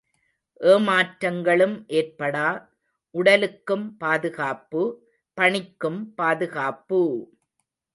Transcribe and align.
ஏமாற்றங்களும் 0.61 1.75
ஏற்படா, 1.89 2.47
உடலுக்கும் 3.15 3.87
பாதுகாப்பு, 3.97 4.83
பணிக்கும் 5.37 6.13
பாதுகாப்பு! 6.15 7.03